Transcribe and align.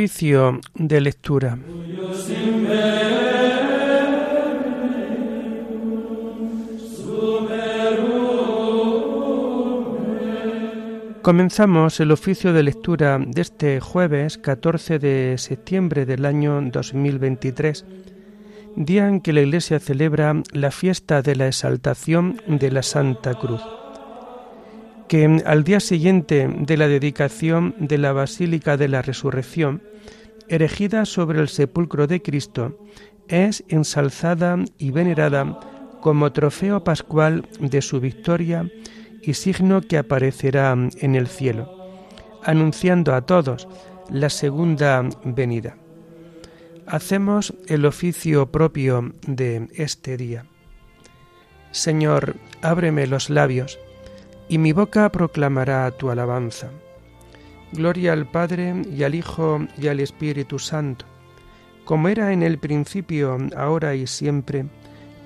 Oficio 0.00 0.60
de 0.76 0.98
lectura. 1.02 1.58
Comenzamos 11.20 12.00
el 12.00 12.12
oficio 12.12 12.54
de 12.54 12.62
lectura 12.62 13.18
de 13.18 13.42
este 13.42 13.80
jueves 13.80 14.38
14 14.38 14.98
de 14.98 15.34
septiembre 15.36 16.06
del 16.06 16.24
año 16.24 16.62
2023, 16.62 17.84
día 18.76 19.06
en 19.06 19.20
que 19.20 19.34
la 19.34 19.42
Iglesia 19.42 19.80
celebra 19.80 20.42
la 20.54 20.70
fiesta 20.70 21.20
de 21.20 21.36
la 21.36 21.46
exaltación 21.46 22.40
de 22.46 22.70
la 22.70 22.82
Santa 22.82 23.34
Cruz 23.34 23.60
que 25.10 25.42
al 25.44 25.64
día 25.64 25.80
siguiente 25.80 26.46
de 26.48 26.76
la 26.76 26.86
dedicación 26.86 27.74
de 27.80 27.98
la 27.98 28.12
Basílica 28.12 28.76
de 28.76 28.86
la 28.86 29.02
Resurrección, 29.02 29.82
erigida 30.46 31.04
sobre 31.04 31.40
el 31.40 31.48
sepulcro 31.48 32.06
de 32.06 32.22
Cristo, 32.22 32.78
es 33.26 33.64
ensalzada 33.66 34.56
y 34.78 34.92
venerada 34.92 35.58
como 36.00 36.30
trofeo 36.30 36.84
pascual 36.84 37.44
de 37.58 37.82
su 37.82 37.98
victoria 37.98 38.70
y 39.20 39.34
signo 39.34 39.80
que 39.80 39.98
aparecerá 39.98 40.76
en 41.00 41.14
el 41.16 41.26
cielo, 41.26 41.74
anunciando 42.44 43.12
a 43.12 43.22
todos 43.22 43.66
la 44.10 44.30
segunda 44.30 45.08
venida. 45.24 45.76
Hacemos 46.86 47.52
el 47.66 47.84
oficio 47.84 48.52
propio 48.52 49.12
de 49.26 49.66
este 49.74 50.16
día. 50.16 50.46
Señor, 51.72 52.36
ábreme 52.62 53.08
los 53.08 53.28
labios 53.28 53.76
y 54.50 54.58
mi 54.58 54.72
boca 54.72 55.08
proclamará 55.12 55.88
tu 55.92 56.10
alabanza. 56.10 56.70
Gloria 57.70 58.12
al 58.12 58.26
Padre 58.26 58.82
y 58.90 59.04
al 59.04 59.14
Hijo 59.14 59.60
y 59.78 59.86
al 59.86 60.00
Espíritu 60.00 60.58
Santo, 60.58 61.06
como 61.84 62.08
era 62.08 62.32
en 62.32 62.42
el 62.42 62.58
principio, 62.58 63.38
ahora 63.56 63.94
y 63.94 64.08
siempre, 64.08 64.66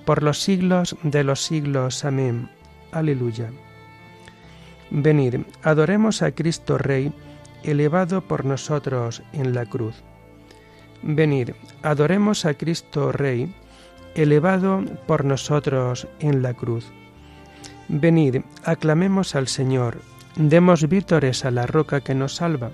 por 0.05 0.22
los 0.22 0.42
siglos 0.42 0.95
de 1.02 1.25
los 1.25 1.42
siglos. 1.42 2.05
Amén. 2.05 2.50
Aleluya. 2.92 3.50
Venid, 4.91 5.36
adoremos 5.62 6.20
a 6.20 6.33
Cristo 6.33 6.77
Rey, 6.77 7.11
elevado 7.62 8.20
por 8.20 8.45
nosotros 8.45 9.22
en 9.33 9.55
la 9.55 9.64
cruz. 9.64 9.95
Venid, 11.02 11.52
adoremos 11.83 12.45
a 12.45 12.52
Cristo 12.52 13.11
Rey, 13.11 13.55
elevado 14.14 14.84
por 15.06 15.25
nosotros 15.25 16.06
en 16.20 16.42
la 16.42 16.52
cruz. 16.52 16.92
Venid, 17.88 18.40
aclamemos 18.64 19.34
al 19.34 19.46
Señor, 19.46 19.98
demos 20.36 20.88
vítores 20.88 21.44
a 21.44 21.50
la 21.50 21.66
roca 21.66 22.00
que 22.00 22.14
nos 22.14 22.36
salva, 22.36 22.70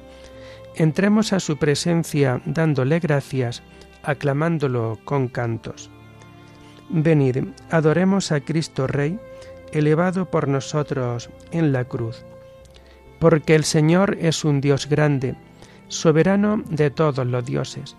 entremos 0.77 1.33
a 1.33 1.41
su 1.41 1.57
presencia 1.57 2.41
dándole 2.47 3.01
gracias, 3.01 3.63
aclamándolo 4.05 5.01
con 5.05 5.27
cantos. 5.27 5.91
Venid, 6.91 7.39
adoremos 7.71 8.31
a 8.31 8.41
Cristo 8.41 8.87
Rey, 8.87 9.19
elevado 9.73 10.31
por 10.31 10.47
nosotros 10.47 11.29
en 11.51 11.73
la 11.73 11.85
cruz. 11.85 12.25
Porque 13.19 13.57
el 13.57 13.65
Señor 13.65 14.17
es 14.21 14.45
un 14.45 14.61
Dios 14.61 14.89
grande, 14.89 15.35
soberano 15.89 16.63
de 16.71 16.91
todos 16.91 17.27
los 17.27 17.45
dioses. 17.45 17.97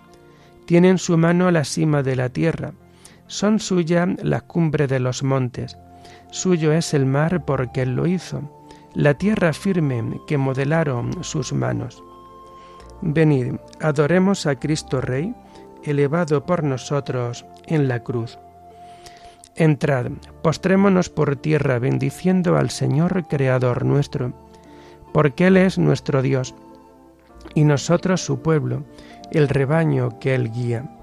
Tiene 0.64 0.88
en 0.88 0.98
su 0.98 1.18
mano 1.18 1.50
la 1.50 1.64
cima 1.64 2.02
de 2.02 2.16
la 2.16 2.30
tierra, 2.30 2.72
son 3.26 3.60
suya 3.60 4.06
la 4.22 4.40
cumbre 4.40 4.86
de 4.86 4.98
los 4.98 5.22
montes 5.22 5.76
Suyo 6.32 6.72
es 6.72 6.94
el 6.94 7.04
mar 7.04 7.44
porque 7.44 7.82
Él 7.82 7.94
lo 7.94 8.06
hizo, 8.06 8.40
la 8.94 9.12
tierra 9.12 9.52
firme 9.52 10.18
que 10.26 10.38
modelaron 10.38 11.22
sus 11.22 11.52
manos. 11.52 12.02
Venid, 13.02 13.56
adoremos 13.82 14.46
a 14.46 14.58
Cristo 14.58 15.02
Rey, 15.02 15.34
elevado 15.82 16.46
por 16.46 16.64
nosotros 16.64 17.44
en 17.66 17.86
la 17.86 18.02
cruz. 18.02 18.38
Entrad, 19.56 20.06
postrémonos 20.42 21.10
por 21.10 21.36
tierra 21.36 21.78
bendiciendo 21.78 22.56
al 22.56 22.70
Señor 22.70 23.28
Creador 23.28 23.84
nuestro, 23.84 24.32
porque 25.12 25.48
Él 25.48 25.58
es 25.58 25.76
nuestro 25.76 26.22
Dios, 26.22 26.54
y 27.54 27.64
nosotros 27.64 28.24
su 28.24 28.40
pueblo, 28.40 28.84
el 29.32 29.50
rebaño 29.50 30.18
que 30.18 30.34
Él 30.34 30.50
guía. 30.50 30.96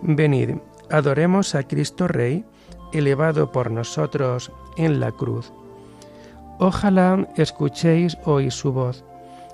Venid, 0.00 0.58
adoremos 0.90 1.56
a 1.56 1.64
Cristo 1.64 2.06
Rey, 2.06 2.44
elevado 2.92 3.52
por 3.52 3.70
nosotros 3.70 4.50
en 4.76 5.00
la 5.00 5.12
cruz. 5.12 5.52
Ojalá 6.58 7.28
escuchéis 7.36 8.18
hoy 8.24 8.50
su 8.50 8.72
voz, 8.72 9.04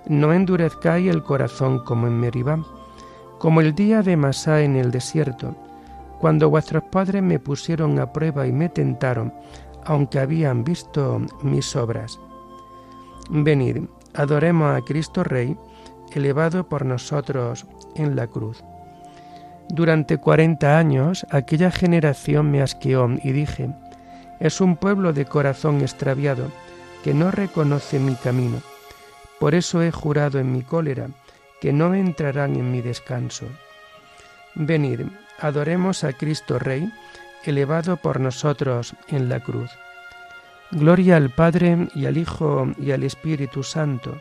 no 0.06 0.32
endurezcáis 0.32 1.10
el 1.10 1.22
corazón 1.22 1.84
como 1.84 2.06
en 2.06 2.18
Meribá, 2.18 2.64
como 3.38 3.60
el 3.60 3.74
día 3.74 4.02
de 4.02 4.16
Masá 4.16 4.62
en 4.62 4.76
el 4.76 4.90
desierto, 4.90 5.54
cuando 6.18 6.48
vuestros 6.48 6.84
padres 6.84 7.22
me 7.22 7.38
pusieron 7.38 7.98
a 7.98 8.12
prueba 8.12 8.46
y 8.46 8.52
me 8.52 8.68
tentaron, 8.68 9.34
aunque 9.84 10.18
habían 10.18 10.64
visto 10.64 11.20
mis 11.42 11.76
obras. 11.76 12.18
Venid, 13.28 13.82
adoremos 14.14 14.74
a 14.74 14.80
Cristo 14.82 15.24
Rey, 15.24 15.56
elevado 16.12 16.68
por 16.68 16.86
nosotros 16.86 17.66
en 17.96 18.16
la 18.16 18.26
cruz. 18.26 18.64
Durante 19.74 20.18
cuarenta 20.18 20.78
años 20.78 21.26
aquella 21.30 21.72
generación 21.72 22.48
me 22.48 22.62
asqueó 22.62 23.10
y 23.24 23.32
dije, 23.32 23.70
es 24.38 24.60
un 24.60 24.76
pueblo 24.76 25.12
de 25.12 25.24
corazón 25.24 25.80
extraviado 25.80 26.52
que 27.02 27.12
no 27.12 27.32
reconoce 27.32 27.98
mi 27.98 28.14
camino. 28.14 28.58
Por 29.40 29.56
eso 29.56 29.82
he 29.82 29.90
jurado 29.90 30.38
en 30.38 30.52
mi 30.52 30.62
cólera 30.62 31.08
que 31.60 31.72
no 31.72 31.92
entrarán 31.92 32.54
en 32.54 32.70
mi 32.70 32.82
descanso. 32.82 33.46
Venid, 34.54 35.00
adoremos 35.40 36.04
a 36.04 36.12
Cristo 36.12 36.60
Rey, 36.60 36.88
elevado 37.42 37.96
por 37.96 38.20
nosotros 38.20 38.94
en 39.08 39.28
la 39.28 39.40
cruz. 39.40 39.72
Gloria 40.70 41.16
al 41.16 41.30
Padre 41.30 41.88
y 41.96 42.06
al 42.06 42.16
Hijo 42.16 42.68
y 42.78 42.92
al 42.92 43.02
Espíritu 43.02 43.64
Santo, 43.64 44.20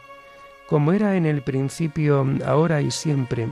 como 0.68 0.94
era 0.94 1.16
en 1.16 1.28
el 1.28 1.44
principio, 1.44 2.26
ahora 2.44 2.82
y 2.82 2.90
siempre, 2.90 3.50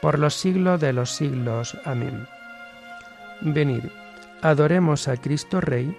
por 0.00 0.18
los 0.18 0.34
siglos 0.34 0.80
de 0.80 0.92
los 0.92 1.10
siglos. 1.10 1.76
Amén. 1.84 2.26
Venid, 3.40 3.84
adoremos 4.42 5.08
a 5.08 5.16
Cristo 5.16 5.60
Rey, 5.60 5.96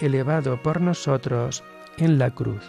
elevado 0.00 0.62
por 0.62 0.80
nosotros 0.80 1.62
en 1.98 2.18
la 2.18 2.30
cruz. 2.30 2.62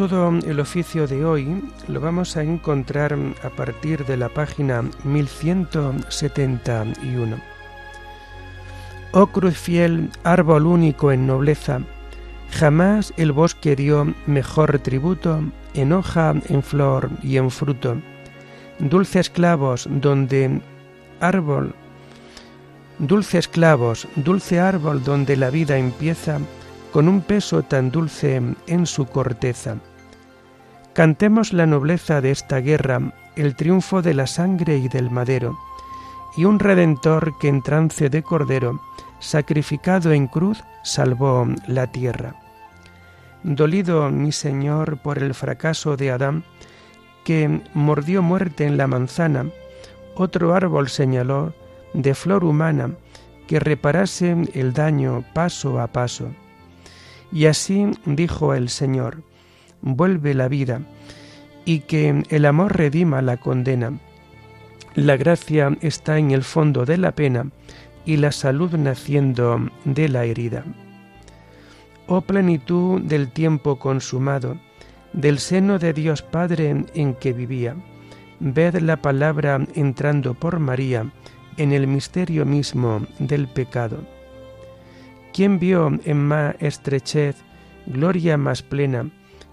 Todo 0.00 0.30
el 0.30 0.58
oficio 0.60 1.06
de 1.06 1.26
hoy 1.26 1.62
lo 1.86 2.00
vamos 2.00 2.38
a 2.38 2.42
encontrar 2.42 3.14
a 3.44 3.50
partir 3.50 4.06
de 4.06 4.16
la 4.16 4.30
página 4.30 4.82
1171. 5.04 7.36
Oh 9.12 9.26
cruz 9.26 9.58
fiel, 9.58 10.08
árbol 10.24 10.64
único 10.64 11.12
en 11.12 11.26
nobleza, 11.26 11.82
jamás 12.50 13.12
el 13.18 13.32
bosque 13.32 13.76
dio 13.76 14.14
mejor 14.24 14.78
tributo 14.78 15.42
en 15.74 15.92
hoja, 15.92 16.34
en 16.48 16.62
flor 16.62 17.10
y 17.22 17.36
en 17.36 17.50
fruto. 17.50 17.98
Dulces 18.78 19.28
clavos 19.28 19.86
donde 19.86 20.62
árbol, 21.20 21.74
dulces 22.98 23.48
clavos, 23.48 24.08
dulce 24.16 24.60
árbol 24.60 25.04
donde 25.04 25.36
la 25.36 25.50
vida 25.50 25.76
empieza, 25.76 26.38
con 26.90 27.06
un 27.06 27.20
peso 27.20 27.62
tan 27.62 27.90
dulce 27.90 28.40
en 28.66 28.86
su 28.86 29.04
corteza 29.04 29.76
Cantemos 31.00 31.54
la 31.54 31.64
nobleza 31.64 32.20
de 32.20 32.30
esta 32.30 32.58
guerra, 32.58 33.14
el 33.34 33.56
triunfo 33.56 34.02
de 34.02 34.12
la 34.12 34.26
sangre 34.26 34.76
y 34.76 34.88
del 34.88 35.10
madero, 35.10 35.58
y 36.36 36.44
un 36.44 36.58
redentor 36.58 37.38
que 37.38 37.48
en 37.48 37.62
trance 37.62 38.10
de 38.10 38.22
cordero, 38.22 38.82
sacrificado 39.18 40.12
en 40.12 40.26
cruz, 40.26 40.62
salvó 40.84 41.48
la 41.66 41.86
tierra. 41.86 42.34
Dolido 43.44 44.10
mi 44.10 44.30
Señor 44.30 44.98
por 44.98 45.16
el 45.16 45.32
fracaso 45.32 45.96
de 45.96 46.10
Adán, 46.10 46.44
que 47.24 47.62
mordió 47.72 48.20
muerte 48.20 48.66
en 48.66 48.76
la 48.76 48.86
manzana, 48.86 49.46
otro 50.16 50.54
árbol 50.54 50.90
señaló, 50.90 51.54
de 51.94 52.12
flor 52.14 52.44
humana, 52.44 52.90
que 53.46 53.58
reparase 53.58 54.36
el 54.52 54.74
daño 54.74 55.24
paso 55.32 55.80
a 55.80 55.86
paso. 55.86 56.28
Y 57.32 57.46
así 57.46 57.90
dijo 58.04 58.52
el 58.52 58.68
Señor, 58.68 59.29
vuelve 59.82 60.34
la 60.34 60.48
vida 60.48 60.80
y 61.64 61.80
que 61.80 62.22
el 62.28 62.46
amor 62.46 62.76
redima 62.76 63.22
la 63.22 63.36
condena. 63.36 63.98
La 64.94 65.16
gracia 65.16 65.76
está 65.80 66.18
en 66.18 66.30
el 66.30 66.42
fondo 66.42 66.84
de 66.84 66.98
la 66.98 67.14
pena 67.14 67.50
y 68.04 68.16
la 68.16 68.32
salud 68.32 68.72
naciendo 68.72 69.68
de 69.84 70.08
la 70.08 70.24
herida. 70.24 70.64
Oh 72.06 72.22
plenitud 72.22 73.00
del 73.02 73.30
tiempo 73.30 73.78
consumado, 73.78 74.56
del 75.12 75.38
seno 75.38 75.78
de 75.78 75.92
Dios 75.92 76.22
Padre 76.22 76.84
en 76.94 77.14
que 77.14 77.32
vivía, 77.32 77.76
ved 78.40 78.80
la 78.80 78.96
palabra 78.96 79.60
entrando 79.74 80.34
por 80.34 80.58
María 80.58 81.10
en 81.56 81.72
el 81.72 81.86
misterio 81.86 82.44
mismo 82.44 83.06
del 83.18 83.46
pecado. 83.46 83.98
¿Quién 85.32 85.60
vio 85.60 85.90
en 86.04 86.26
más 86.26 86.56
estrechez 86.58 87.36
gloria 87.86 88.36
más 88.36 88.62
plena 88.62 89.10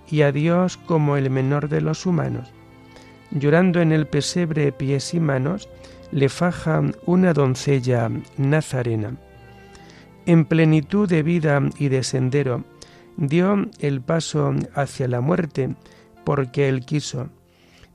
y 0.09 0.21
a 0.21 0.31
Dios 0.31 0.77
como 0.77 1.17
el 1.17 1.29
menor 1.29 1.69
de 1.69 1.81
los 1.81 2.05
humanos? 2.05 2.51
Llorando 3.31 3.81
en 3.81 3.91
el 3.91 4.07
pesebre 4.07 4.71
pies 4.71 5.13
y 5.13 5.19
manos, 5.19 5.69
le 6.11 6.29
faja 6.29 6.81
una 7.05 7.33
doncella 7.33 8.09
nazarena. 8.37 9.17
En 10.25 10.45
plenitud 10.45 11.07
de 11.07 11.23
vida 11.23 11.61
y 11.77 11.89
de 11.89 12.03
sendero, 12.03 12.63
dio 13.17 13.69
el 13.79 14.01
paso 14.01 14.53
hacia 14.75 15.07
la 15.07 15.21
muerte, 15.21 15.75
porque 16.23 16.69
él 16.69 16.85
quiso. 16.85 17.29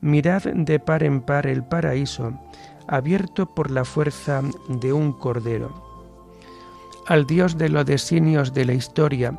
Mirad 0.00 0.42
de 0.42 0.78
par 0.80 1.04
en 1.04 1.20
par 1.20 1.46
el 1.46 1.62
paraíso, 1.62 2.38
abierto 2.88 3.46
por 3.46 3.70
la 3.70 3.84
fuerza 3.84 4.42
de 4.68 4.92
un 4.92 5.12
cordero. 5.12 5.70
Al 7.06 7.26
Dios 7.26 7.56
de 7.56 7.68
los 7.68 7.86
designios 7.86 8.52
de 8.52 8.64
la 8.64 8.74
historia, 8.74 9.38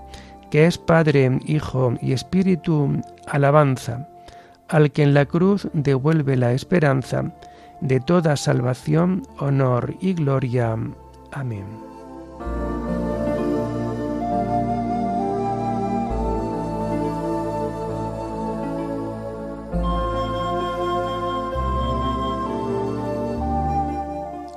que 0.53 0.67
es 0.67 0.77
Padre, 0.77 1.39
Hijo 1.47 1.95
y 1.99 2.13
Espíritu, 2.13 3.01
alabanza, 3.25 4.07
al 4.67 4.91
que 4.91 5.01
en 5.01 5.15
la 5.15 5.25
cruz 5.25 5.67
devuelve 5.73 6.37
la 6.37 6.53
esperanza 6.53 7.31
de 7.81 7.99
toda 7.99 8.37
salvación, 8.37 9.23
honor 9.39 9.95
y 9.99 10.13
gloria. 10.13 10.77
Amén. 11.31 11.65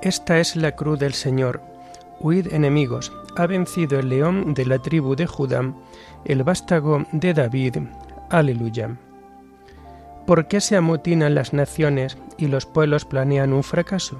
Esta 0.02 0.40
es 0.40 0.56
la 0.56 0.72
cruz 0.72 0.98
del 0.98 1.14
Señor. 1.14 1.62
Huid 2.20 2.52
enemigos. 2.52 3.10
Ha 3.36 3.46
vencido 3.46 3.98
el 3.98 4.08
león 4.08 4.54
de 4.54 4.64
la 4.64 4.78
tribu 4.78 5.14
de 5.14 5.26
Judá, 5.26 5.62
el 6.24 6.42
vástago 6.42 7.04
de 7.12 7.34
David. 7.34 7.76
Aleluya. 8.30 8.96
¿Por 10.26 10.48
qué 10.48 10.62
se 10.62 10.74
amotinan 10.74 11.34
las 11.34 11.52
naciones 11.52 12.16
y 12.38 12.46
los 12.46 12.64
pueblos 12.64 13.04
planean 13.04 13.52
un 13.52 13.62
fracaso? 13.62 14.18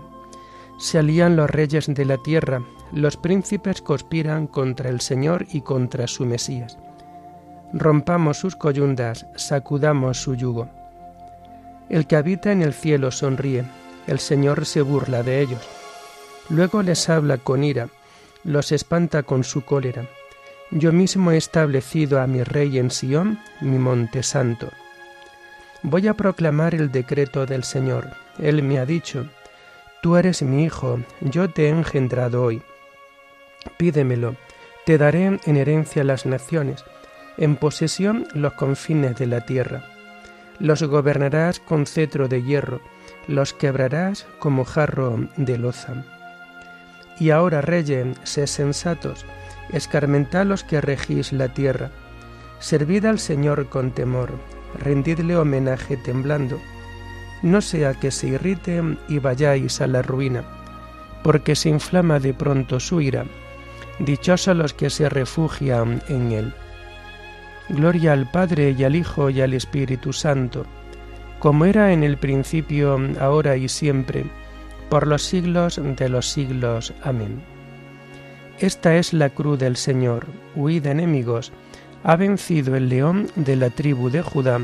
Se 0.79 0.99
alían 0.99 1.35
los 1.35 1.49
reyes 1.49 1.87
de 1.87 2.05
la 2.05 2.19
tierra, 2.19 2.63
los 2.93 3.17
príncipes 3.17 3.81
conspiran 3.81 4.47
contra 4.47 4.91
el 4.91 5.01
Señor 5.01 5.47
y 5.51 5.63
contra 5.63 6.07
su 6.07 6.27
Mesías. 6.27 6.79
Rompamos 7.73 8.37
sus 8.39 8.55
coyundas, 8.55 9.27
sacudamos 9.35 10.21
su 10.21 10.35
yugo. 10.35 10.69
El 11.89 12.07
que 12.07 12.17
habita 12.17 12.53
en 12.53 12.61
el 12.61 12.75
cielo 12.75 13.11
sonríe, 13.11 13.65
el 14.07 14.19
Señor 14.19 14.67
se 14.67 14.83
burla 14.83 15.23
de 15.23 15.41
ellos. 15.41 15.67
Luego 16.51 16.83
les 16.83 17.09
habla 17.09 17.39
con 17.39 17.65
ira, 17.65 17.89
los 18.47 18.71
espanta 18.71 19.25
con 19.25 19.43
su 19.43 19.65
cólera. 19.65 20.09
Yo 20.71 20.93
mismo 20.93 21.33
he 21.33 21.37
establecido 21.37 22.21
a 22.21 22.27
mi 22.27 22.43
rey 22.43 22.79
en 22.79 22.91
Sión, 22.91 23.41
mi 23.61 23.79
monte 23.79 24.23
santo. 24.23 24.71
Voy 25.83 26.07
a 26.07 26.15
proclamar 26.15 26.75
el 26.75 26.91
decreto 26.91 27.45
del 27.45 27.65
Señor. 27.65 28.11
Él 28.39 28.63
me 28.63 28.79
ha 28.79 28.87
dicho, 28.87 29.29
Tú 30.01 30.17
eres 30.17 30.43
mi 30.43 30.65
hijo, 30.65 31.01
yo 31.21 31.51
te 31.51 31.67
he 31.67 31.69
engendrado 31.71 32.45
hoy. 32.45 32.63
Pídemelo, 33.77 34.37
te 34.85 34.99
daré 34.99 35.41
en 35.45 35.57
herencia 35.57 36.05
las 36.05 36.27
naciones, 36.27 36.85
en 37.39 37.57
posesión 37.57 38.29
los 38.33 38.53
confines 38.53 39.17
de 39.17 39.27
la 39.27 39.45
tierra. 39.45 39.83
Los 40.61 40.85
gobernarás 40.85 41.59
con 41.59 41.87
cetro 41.87 42.29
de 42.29 42.43
hierro, 42.45 42.81
los 43.27 43.53
quebrarás 43.53 44.27
como 44.39 44.65
jarro 44.65 45.29
de 45.37 45.59
loza. 45.59 46.16
Y 47.19 47.31
ahora, 47.31 47.61
reyes, 47.61 48.17
sé 48.25 48.47
sensatos, 48.47 49.25
escarmentad 49.73 50.47
los 50.47 50.65
que 50.65 50.81
regís 50.81 51.33
la 51.33 51.49
tierra. 51.49 51.91
Servid 52.59 53.05
al 53.07 53.19
Señor 53.19 53.69
con 53.69 53.93
temor, 53.93 54.31
rendidle 54.83 55.37
homenaje 55.37 55.97
temblando. 55.97 56.61
No 57.43 57.61
sea 57.61 57.95
que 57.95 58.11
se 58.11 58.29
irrite 58.29 58.83
y 59.09 59.19
vayáis 59.19 59.81
a 59.81 59.87
la 59.87 60.03
ruina, 60.03 60.43
porque 61.23 61.55
se 61.55 61.69
inflama 61.69 62.19
de 62.19 62.35
pronto 62.35 62.81
su 62.81 63.01
ira. 63.01 63.25
Dichosos 63.99 64.57
los 64.57 64.75
que 64.75 64.91
se 64.91 65.09
refugian 65.09 66.03
en 66.09 66.33
él. 66.33 66.55
Gloria 67.69 68.13
al 68.13 68.31
Padre 68.31 68.75
y 68.79 68.85
al 68.85 68.95
Hijo 68.95 69.31
y 69.31 69.41
al 69.41 69.55
Espíritu 69.55 70.13
Santo, 70.13 70.67
como 71.39 71.65
era 71.65 71.93
en 71.93 72.03
el 72.05 72.17
principio, 72.17 72.99
ahora 73.21 73.57
y 73.57 73.69
siempre, 73.69 74.25
por 74.89 75.07
los 75.07 75.23
siglos 75.23 75.81
de 75.83 76.09
los 76.09 76.29
siglos. 76.29 76.93
Amén. 77.03 77.43
Esta 78.59 78.97
es 78.97 79.13
la 79.13 79.31
cruz 79.31 79.59
del 79.59 79.77
Señor, 79.77 80.27
huid 80.55 80.87
enemigos, 80.87 81.53
ha 82.05 82.17
vencido 82.17 82.77
el 82.77 82.89
león 82.89 83.29
de 83.35 83.57
la 83.57 83.71
tribu 83.71 84.11
de 84.11 84.23
Judá, 84.23 84.61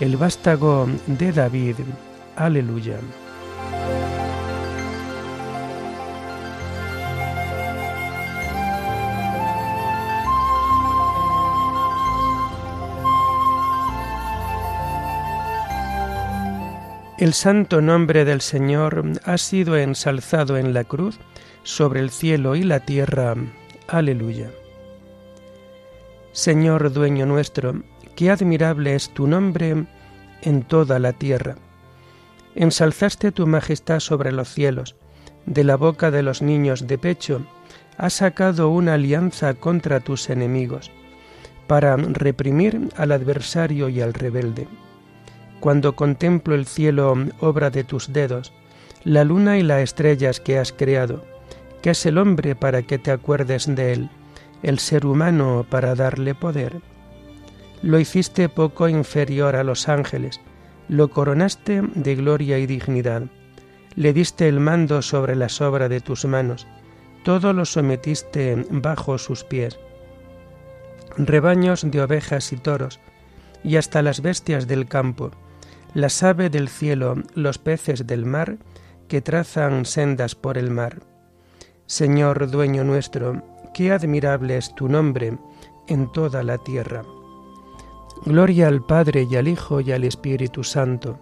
el 0.00 0.16
vástago 0.16 0.88
de 1.06 1.30
David. 1.30 1.76
Aleluya. 2.36 2.96
El 17.20 17.34
santo 17.34 17.82
nombre 17.82 18.24
del 18.24 18.40
Señor 18.40 19.04
ha 19.24 19.36
sido 19.36 19.76
ensalzado 19.76 20.56
en 20.56 20.72
la 20.72 20.84
cruz 20.84 21.18
sobre 21.64 22.00
el 22.00 22.08
cielo 22.08 22.56
y 22.56 22.62
la 22.62 22.80
tierra. 22.80 23.34
Aleluya. 23.88 24.50
Señor 26.32 26.90
dueño 26.94 27.26
nuestro, 27.26 27.82
qué 28.16 28.30
admirable 28.30 28.94
es 28.94 29.10
tu 29.10 29.26
nombre 29.26 29.84
en 30.40 30.62
toda 30.62 30.98
la 30.98 31.12
tierra. 31.12 31.56
Ensalzaste 32.54 33.32
tu 33.32 33.46
majestad 33.46 34.00
sobre 34.00 34.32
los 34.32 34.48
cielos, 34.48 34.96
de 35.44 35.62
la 35.62 35.76
boca 35.76 36.10
de 36.10 36.22
los 36.22 36.40
niños 36.40 36.86
de 36.86 36.96
pecho 36.96 37.46
has 37.98 38.14
sacado 38.14 38.70
una 38.70 38.94
alianza 38.94 39.52
contra 39.52 40.00
tus 40.00 40.30
enemigos, 40.30 40.90
para 41.66 41.98
reprimir 41.98 42.88
al 42.96 43.12
adversario 43.12 43.90
y 43.90 44.00
al 44.00 44.14
rebelde 44.14 44.66
cuando 45.60 45.94
contemplo 45.94 46.54
el 46.54 46.66
cielo, 46.66 47.14
obra 47.40 47.70
de 47.70 47.84
tus 47.84 48.12
dedos, 48.12 48.52
la 49.04 49.24
luna 49.24 49.58
y 49.58 49.62
las 49.62 49.80
estrellas 49.80 50.40
que 50.40 50.58
has 50.58 50.72
creado, 50.72 51.24
que 51.82 51.90
es 51.90 52.04
el 52.06 52.18
hombre 52.18 52.54
para 52.54 52.82
que 52.82 52.98
te 52.98 53.10
acuerdes 53.10 53.66
de 53.74 53.92
él, 53.92 54.10
el 54.62 54.78
ser 54.78 55.06
humano 55.06 55.64
para 55.68 55.94
darle 55.94 56.34
poder. 56.34 56.80
Lo 57.82 57.98
hiciste 57.98 58.48
poco 58.48 58.88
inferior 58.88 59.56
a 59.56 59.64
los 59.64 59.88
ángeles, 59.88 60.40
lo 60.88 61.08
coronaste 61.08 61.82
de 61.94 62.14
gloria 62.16 62.58
y 62.58 62.66
dignidad, 62.66 63.22
le 63.96 64.12
diste 64.12 64.48
el 64.48 64.60
mando 64.60 65.02
sobre 65.02 65.34
las 65.36 65.60
obras 65.60 65.88
de 65.88 66.00
tus 66.00 66.24
manos, 66.24 66.66
todo 67.24 67.52
lo 67.52 67.64
sometiste 67.64 68.66
bajo 68.70 69.18
sus 69.18 69.44
pies. 69.44 69.78
Rebaños 71.16 71.90
de 71.90 72.02
ovejas 72.02 72.52
y 72.52 72.56
toros, 72.56 73.00
y 73.62 73.76
hasta 73.76 74.02
las 74.02 74.20
bestias 74.20 74.66
del 74.66 74.86
campo, 74.86 75.32
las 75.94 76.22
aves 76.22 76.50
del 76.50 76.68
cielo, 76.68 77.16
los 77.34 77.58
peces 77.58 78.06
del 78.06 78.24
mar, 78.24 78.58
que 79.08 79.20
trazan 79.20 79.84
sendas 79.84 80.34
por 80.34 80.56
el 80.56 80.70
mar. 80.70 81.00
Señor 81.86 82.50
dueño 82.50 82.84
nuestro, 82.84 83.42
qué 83.74 83.92
admirable 83.92 84.56
es 84.56 84.74
tu 84.74 84.88
nombre 84.88 85.36
en 85.88 86.10
toda 86.12 86.42
la 86.42 86.58
tierra. 86.58 87.02
Gloria 88.24 88.68
al 88.68 88.84
Padre 88.84 89.26
y 89.28 89.36
al 89.36 89.48
Hijo 89.48 89.80
y 89.80 89.92
al 89.92 90.04
Espíritu 90.04 90.62
Santo, 90.62 91.18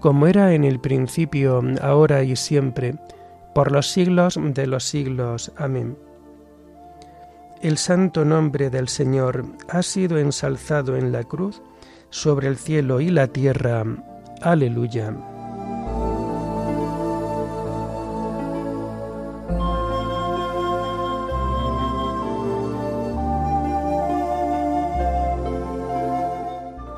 como 0.00 0.26
era 0.26 0.54
en 0.54 0.64
el 0.64 0.80
principio, 0.80 1.62
ahora 1.80 2.24
y 2.24 2.34
siempre, 2.34 2.96
por 3.54 3.70
los 3.70 3.88
siglos 3.90 4.38
de 4.42 4.66
los 4.66 4.84
siglos. 4.84 5.52
Amén. 5.56 5.96
El 7.60 7.78
santo 7.78 8.24
nombre 8.24 8.70
del 8.70 8.88
Señor 8.88 9.44
ha 9.68 9.82
sido 9.82 10.18
ensalzado 10.18 10.96
en 10.96 11.12
la 11.12 11.22
cruz 11.22 11.62
sobre 12.12 12.46
el 12.46 12.58
cielo 12.58 13.00
y 13.00 13.10
la 13.10 13.26
tierra. 13.26 13.84
Aleluya. 14.42 15.14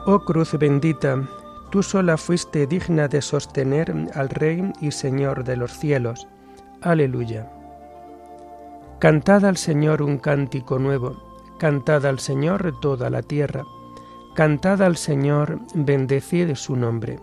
Oh 0.06 0.20
cruz 0.26 0.52
bendita, 0.58 1.22
tú 1.70 1.82
sola 1.82 2.16
fuiste 2.16 2.66
digna 2.66 3.08
de 3.08 3.22
sostener 3.22 3.94
al 4.14 4.28
Rey 4.28 4.72
y 4.80 4.90
Señor 4.90 5.44
de 5.44 5.56
los 5.56 5.78
cielos. 5.78 6.26
Aleluya. 6.82 7.48
Cantad 8.98 9.44
al 9.44 9.56
Señor 9.56 10.02
un 10.02 10.18
cántico 10.18 10.78
nuevo, 10.78 11.16
cantad 11.58 12.04
al 12.04 12.18
Señor 12.18 12.80
toda 12.80 13.10
la 13.10 13.22
tierra 13.22 13.64
Cantad 14.34 14.82
al 14.82 14.96
Señor, 14.96 15.60
bendecid 15.74 16.56
su 16.56 16.74
nombre, 16.74 17.20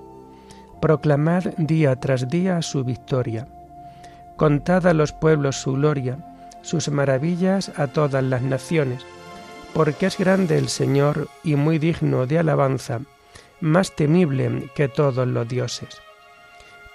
Proclamad 0.82 1.44
día 1.58 1.98
tras 1.98 2.30
día 2.30 2.62
su 2.62 2.86
victoria. 2.86 3.50
Contad 4.38 4.88
a 4.88 4.94
los 4.94 5.12
pueblos 5.12 5.58
su 5.58 5.74
gloria, 5.74 6.18
sus 6.62 6.88
maravillas 6.88 7.78
a 7.78 7.88
todas 7.88 8.24
las 8.24 8.44
naciones, 8.44 9.06
porque 9.74 10.06
es 10.06 10.18
grande 10.18 10.58
el 10.58 10.70
Señor 10.70 11.28
y 11.44 11.56
muy 11.56 11.80
digno 11.80 12.28
de 12.28 12.40
alabanza, 12.40 13.02
más 13.60 13.94
temible 13.94 14.70
que 14.74 14.88
todos 14.88 15.28
los 15.28 15.50
dioses. 15.50 16.02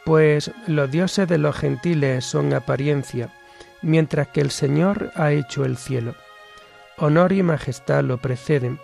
Pues 0.07 0.51
los 0.67 0.91
dioses 0.91 1.29
de 1.29 1.37
los 1.37 1.55
gentiles 1.57 2.25
son 2.25 2.55
apariencia, 2.55 3.35
mientras 3.83 4.29
que 4.29 4.41
el 4.41 4.51
Señor 4.51 5.13
ha 5.15 5.33
hecho 5.33 5.67
el 5.67 5.77
cielo. 5.77 6.15
Honor 6.97 7.33
y 7.33 7.43
majestad 7.43 8.03
lo 8.03 8.17
preceden, 8.17 8.81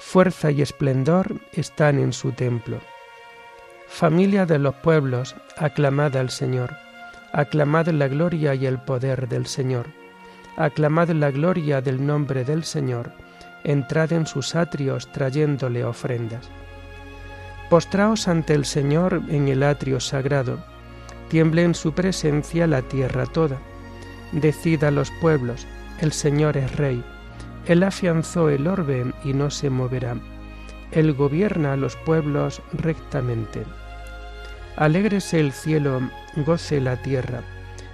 fuerza 0.00 0.50
y 0.50 0.62
esplendor 0.62 1.36
están 1.52 1.98
en 1.98 2.12
su 2.12 2.32
templo. 2.32 2.80
Familia 3.86 4.46
de 4.46 4.58
los 4.58 4.74
pueblos, 4.76 5.36
aclamad 5.56 6.16
al 6.16 6.30
Señor, 6.30 6.74
aclamad 7.32 7.88
la 7.88 8.08
gloria 8.08 8.54
y 8.54 8.66
el 8.66 8.78
poder 8.80 9.28
del 9.28 9.46
Señor, 9.46 9.86
aclamad 10.56 11.10
la 11.10 11.30
gloria 11.30 11.80
del 11.80 12.04
nombre 12.04 12.44
del 12.44 12.64
Señor, 12.64 13.12
entrad 13.62 14.12
en 14.12 14.26
sus 14.26 14.56
atrios 14.56 15.12
trayéndole 15.12 15.84
ofrendas. 15.84 16.48
Postraos 17.68 18.26
ante 18.26 18.54
el 18.54 18.64
Señor 18.64 19.22
en 19.28 19.48
el 19.48 19.62
atrio 19.62 20.00
sagrado, 20.00 20.58
tiemble 21.28 21.62
en 21.62 21.74
su 21.74 21.92
presencia 21.92 22.66
la 22.66 22.82
tierra 22.82 23.26
toda. 23.26 23.58
Decid 24.32 24.82
a 24.82 24.90
los 24.90 25.10
pueblos, 25.20 25.66
el 26.00 26.12
Señor 26.12 26.56
es 26.56 26.74
Rey, 26.76 27.04
Él 27.66 27.82
afianzó 27.82 28.48
el 28.48 28.66
orbe 28.66 29.12
y 29.24 29.32
no 29.32 29.50
se 29.50 29.70
moverá, 29.70 30.16
Él 30.92 31.12
gobierna 31.12 31.74
a 31.74 31.76
los 31.76 31.96
pueblos 31.96 32.62
rectamente. 32.72 33.64
Alégrese 34.76 35.40
el 35.40 35.52
cielo, 35.52 36.00
goce 36.36 36.80
la 36.80 36.96
tierra, 36.96 37.42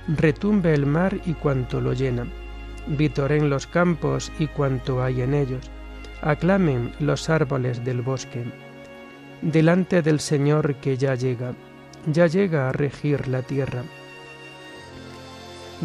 retumbe 0.08 0.72
el 0.72 0.86
mar 0.86 1.18
y 1.26 1.34
cuanto 1.34 1.80
lo 1.80 1.92
llena, 1.92 2.26
vitoren 2.86 3.50
los 3.50 3.66
campos 3.66 4.30
y 4.38 4.46
cuanto 4.46 5.02
hay 5.02 5.22
en 5.22 5.34
ellos, 5.34 5.68
aclamen 6.22 6.92
los 7.00 7.28
árboles 7.28 7.84
del 7.84 8.02
bosque. 8.02 8.44
Delante 9.42 10.00
del 10.00 10.20
Señor 10.20 10.76
que 10.76 10.96
ya 10.96 11.14
llega, 11.14 11.54
ya 12.06 12.26
llega 12.28 12.68
a 12.68 12.72
regir 12.72 13.26
la 13.28 13.42
tierra. 13.42 13.82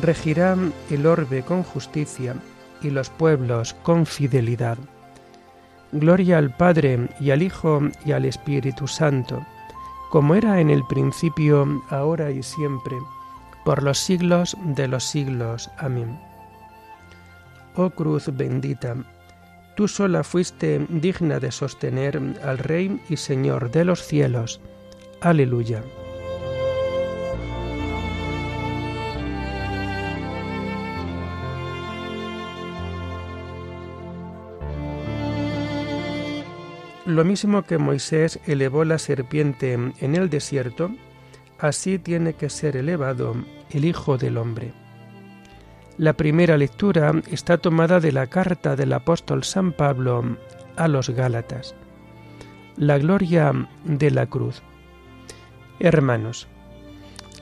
Regirá 0.01 0.55
el 0.89 1.05
orbe 1.05 1.41
con 1.41 1.63
justicia 1.63 2.35
y 2.81 2.89
los 2.89 3.09
pueblos 3.09 3.73
con 3.83 4.05
fidelidad. 4.05 4.77
Gloria 5.91 6.38
al 6.38 6.55
Padre 6.55 7.09
y 7.19 7.31
al 7.31 7.41
Hijo 7.41 7.81
y 8.05 8.11
al 8.11 8.25
Espíritu 8.25 8.88
Santo, 8.88 9.45
como 10.09 10.35
era 10.35 10.59
en 10.59 10.69
el 10.69 10.83
principio, 10.85 11.83
ahora 11.89 12.31
y 12.31 12.43
siempre, 12.43 12.97
por 13.65 13.83
los 13.83 13.97
siglos 13.97 14.57
de 14.63 14.88
los 14.88 15.03
siglos. 15.03 15.69
Amén. 15.77 16.19
Oh 17.75 17.89
cruz 17.89 18.29
bendita, 18.33 18.95
Tú 19.75 19.88
sola 19.88 20.23
fuiste 20.23 20.85
digna 20.89 21.39
de 21.39 21.51
sostener 21.51 22.19
al 22.43 22.57
Rey 22.57 23.01
y 23.09 23.17
Señor 23.17 23.71
de 23.71 23.85
los 23.85 24.05
cielos. 24.05 24.59
Aleluya. 25.21 25.81
Lo 37.11 37.25
mismo 37.25 37.63
que 37.63 37.77
Moisés 37.77 38.39
elevó 38.45 38.85
la 38.85 38.97
serpiente 38.97 39.73
en 39.73 40.15
el 40.15 40.29
desierto, 40.29 40.91
así 41.59 41.99
tiene 41.99 42.35
que 42.35 42.49
ser 42.49 42.77
elevado 42.77 43.35
el 43.69 43.83
Hijo 43.83 44.17
del 44.17 44.37
Hombre. 44.37 44.71
La 45.97 46.13
primera 46.13 46.55
lectura 46.55 47.11
está 47.29 47.57
tomada 47.57 47.99
de 47.99 48.13
la 48.13 48.27
carta 48.27 48.77
del 48.77 48.93
apóstol 48.93 49.43
San 49.43 49.73
Pablo 49.73 50.37
a 50.77 50.87
los 50.87 51.09
Gálatas. 51.09 51.75
La 52.77 52.97
gloria 52.97 53.51
de 53.83 54.09
la 54.09 54.25
cruz. 54.27 54.63
Hermanos, 55.81 56.47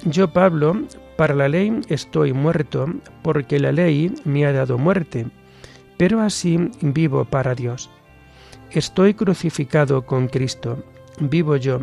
yo 0.04 0.34
Pablo, 0.34 0.82
para 1.16 1.36
la 1.36 1.48
ley 1.48 1.80
estoy 1.90 2.34
muerto, 2.34 2.88
porque 3.22 3.60
la 3.60 3.72
ley 3.72 4.16
me 4.26 4.48
ha 4.48 4.52
dado 4.52 4.80
muerte, 4.80 5.28
pero 5.96 6.22
así 6.22 6.72
vivo 6.82 7.24
para 7.26 7.54
Dios. 7.54 7.92
Estoy 8.72 9.14
crucificado 9.14 10.06
con 10.06 10.28
Cristo, 10.28 10.84
vivo 11.20 11.56
yo, 11.56 11.82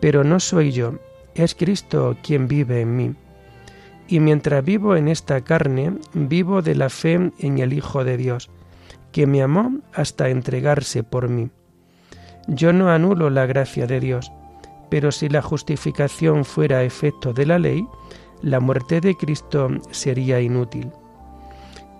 pero 0.00 0.24
no 0.24 0.40
soy 0.40 0.72
yo, 0.72 0.94
es 1.34 1.54
Cristo 1.54 2.16
quien 2.22 2.48
vive 2.48 2.80
en 2.80 2.96
mí 2.96 3.14
y 4.08 4.20
mientras 4.20 4.64
vivo 4.64 4.96
en 4.96 5.08
esta 5.08 5.40
carne, 5.42 5.94
vivo 6.12 6.62
de 6.62 6.74
la 6.74 6.90
fe 6.90 7.32
en 7.38 7.58
el 7.58 7.72
Hijo 7.72 8.04
de 8.04 8.16
Dios, 8.16 8.50
que 9.12 9.26
me 9.26 9.42
amó 9.42 9.80
hasta 9.92 10.28
entregarse 10.28 11.02
por 11.02 11.28
mí. 11.28 11.50
Yo 12.46 12.72
no 12.72 12.90
anulo 12.90 13.30
la 13.30 13.46
gracia 13.46 13.86
de 13.86 14.00
Dios, 14.00 14.30
pero 14.90 15.10
si 15.12 15.28
la 15.28 15.40
justificación 15.40 16.44
fuera 16.44 16.82
efecto 16.82 17.32
de 17.32 17.46
la 17.46 17.58
ley, 17.58 17.86
la 18.42 18.60
muerte 18.60 19.00
de 19.00 19.16
Cristo 19.16 19.70
sería 19.90 20.40
inútil. 20.40 20.90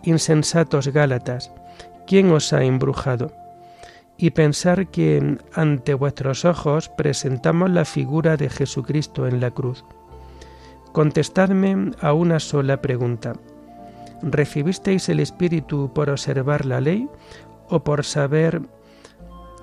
Insensatos 0.02 0.88
Gálatas, 0.88 1.50
¿quién 2.06 2.30
os 2.30 2.52
ha 2.52 2.62
embrujado? 2.62 3.32
Y 4.16 4.30
pensar 4.30 4.88
que 4.88 5.38
ante 5.52 5.94
vuestros 5.94 6.44
ojos 6.44 6.88
presentamos 6.88 7.70
la 7.70 7.84
figura 7.84 8.36
de 8.36 8.48
Jesucristo 8.48 9.26
en 9.26 9.40
la 9.40 9.50
cruz 9.50 9.84
Contestadme 10.94 11.90
a 12.00 12.12
una 12.12 12.38
sola 12.38 12.80
pregunta. 12.80 13.32
¿Recibisteis 14.22 15.08
el 15.08 15.18
Espíritu 15.18 15.92
por 15.92 16.08
observar 16.08 16.66
la 16.66 16.80
ley 16.80 17.08
o 17.68 17.82
por 17.82 18.04
saber 18.04 18.62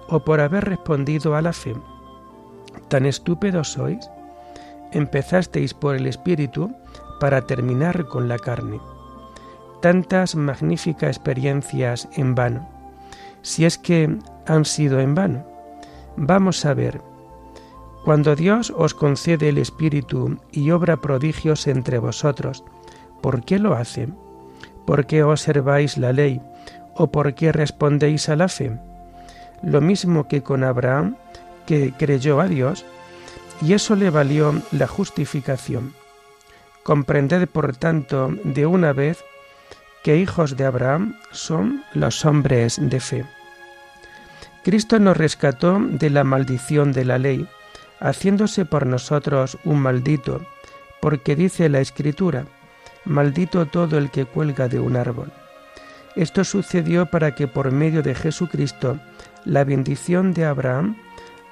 o 0.10 0.26
por 0.26 0.42
haber 0.42 0.66
respondido 0.66 1.38
a 1.38 1.42
la 1.42 1.54
fe? 1.54 1.74
¿Tan 2.90 3.06
estúpidos 3.06 3.70
sois? 3.70 4.10
Empezasteis 4.92 5.74
por 5.74 5.96
el 5.96 6.06
Espíritu 6.06 6.76
para 7.22 7.48
terminar 7.48 8.08
con 8.08 8.28
la 8.28 8.38
carne. 8.38 8.82
Tantas 9.82 10.36
magníficas 10.36 11.16
experiencias 11.16 12.10
en 12.18 12.36
vano. 12.36 12.68
Si 13.42 13.64
es 13.64 13.78
que 13.78 14.20
han 14.46 14.66
sido 14.66 15.00
en 15.00 15.16
vano. 15.16 15.46
Vamos 16.18 16.66
a 16.66 16.74
ver, 16.74 17.02
cuando 18.04 18.36
Dios 18.36 18.74
os 18.76 18.96
concede 18.96 19.50
el 19.50 19.60
Espíritu 19.60 20.40
y 20.52 20.72
obra 20.72 20.98
prodigios 20.98 21.68
entre 21.68 22.00
vosotros, 22.00 22.64
¿por 23.22 23.44
qué 23.44 23.60
lo 23.60 23.76
hace? 23.76 24.10
¿Por 24.86 25.06
qué 25.06 25.24
observáis 25.24 25.98
la 25.98 26.12
ley? 26.12 26.42
¿O 26.96 27.12
por 27.12 27.36
qué 27.36 27.52
respondéis 27.52 28.28
a 28.30 28.36
la 28.36 28.48
fe? 28.48 28.78
Lo 29.62 29.82
mismo 29.82 30.28
que 30.28 30.42
con 30.42 30.64
Abraham, 30.64 31.16
que 31.68 31.94
creyó 31.98 32.42
a 32.42 32.48
Dios, 32.48 32.86
y 33.62 33.74
eso 33.74 33.96
le 33.96 34.10
valió 34.10 34.60
la 34.72 34.88
justificación. 34.88 35.94
Comprended, 36.84 37.48
por 37.48 37.76
tanto, 37.76 38.30
de 38.44 38.66
una 38.66 38.94
vez 38.94 39.24
que 40.04 40.18
hijos 40.18 40.58
de 40.58 40.66
Abraham 40.66 41.16
son 41.32 41.84
los 41.94 42.26
hombres 42.26 42.80
de 42.82 43.00
fe. 43.00 43.26
Cristo 44.64 45.00
nos 45.00 45.18
rescató 45.18 45.80
de 45.80 46.10
la 46.10 46.24
maldición 46.24 46.92
de 46.92 47.06
la 47.06 47.18
ley, 47.18 47.48
haciéndose 48.00 48.66
por 48.66 48.86
nosotros 48.86 49.58
un 49.64 49.80
maldito, 49.80 50.42
porque 51.02 51.36
dice 51.36 51.68
la 51.70 51.80
Escritura, 51.80 52.46
maldito 53.06 53.66
todo 53.66 53.98
el 53.98 54.12
que 54.12 54.26
cuelga 54.26 54.68
de 54.68 54.80
un 54.80 54.96
árbol. 54.96 55.32
Esto 56.16 56.44
sucedió 56.44 57.08
para 57.08 57.34
que 57.36 57.48
por 57.48 57.72
medio 57.72 58.04
de 58.04 58.14
Jesucristo 58.14 59.00
la 59.46 59.64
bendición 59.64 60.34
de 60.34 60.46
Abraham 60.46 60.98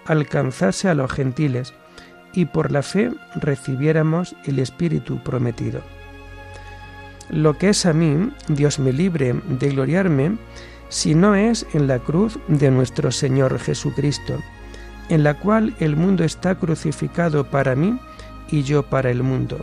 alcanzase 0.05 0.89
a 0.89 0.93
los 0.93 1.11
gentiles 1.11 1.73
y 2.33 2.45
por 2.45 2.71
la 2.71 2.83
fe 2.83 3.11
recibiéramos 3.35 4.35
el 4.45 4.59
Espíritu 4.59 5.23
prometido. 5.23 5.81
Lo 7.29 7.57
que 7.57 7.69
es 7.69 7.85
a 7.85 7.93
mí, 7.93 8.31
Dios 8.47 8.79
me 8.79 8.91
libre 8.91 9.33
de 9.47 9.69
gloriarme, 9.69 10.37
si 10.89 11.15
no 11.15 11.35
es 11.35 11.65
en 11.73 11.87
la 11.87 11.99
cruz 11.99 12.37
de 12.47 12.71
nuestro 12.71 13.11
Señor 13.11 13.59
Jesucristo, 13.59 14.39
en 15.09 15.23
la 15.23 15.35
cual 15.35 15.75
el 15.79 15.95
mundo 15.95 16.23
está 16.23 16.55
crucificado 16.55 17.45
para 17.45 17.75
mí 17.75 17.97
y 18.49 18.63
yo 18.63 18.83
para 18.83 19.09
el 19.09 19.23
mundo. 19.23 19.59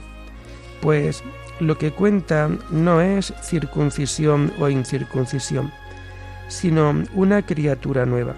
Pues 0.81 1.23
lo 1.61 1.79
que 1.79 1.91
cuenta 1.91 2.49
no 2.71 3.01
es 3.01 3.33
circuncisión 3.43 4.53
o 4.59 4.69
incircuncisión, 4.69 5.73
sino 6.49 7.05
una 7.15 7.43
criatura 7.43 8.07
nueva. 8.07 8.35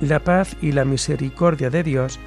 La 0.00 0.20
paz 0.20 0.56
y 0.60 0.72
la 0.72 0.84
misericordia 0.84 1.70
de 1.70 1.82
Dios 1.82 2.18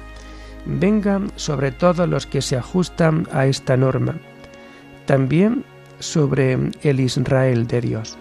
vengan 0.66 1.30
sobre 1.36 1.72
todos 1.72 2.08
los 2.08 2.26
que 2.26 2.42
se 2.42 2.56
ajustan 2.56 3.26
a 3.32 3.46
esta 3.46 3.76
norma, 3.76 4.16
también 5.06 5.64
sobre 5.98 6.58
el 6.82 7.00
Israel 7.00 7.66
de 7.66 7.80
Dios. 7.80 8.18